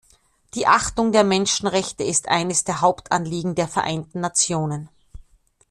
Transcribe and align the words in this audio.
Die 0.55 0.65
Achtung 0.65 1.11
der 1.11 1.23
Menschenrechte 1.23 2.03
ist 2.03 2.27
eines 2.27 2.63
der 2.63 2.81
Hauptanliegen 2.81 3.53
der 3.53 3.67
Vereinten 3.67 4.19
Nationen. 4.19 4.89